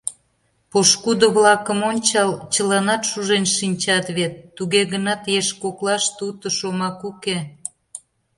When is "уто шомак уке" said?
6.29-7.37